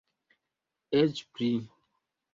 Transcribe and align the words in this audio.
Eĉ 1.01 1.23
pli. 1.35 1.53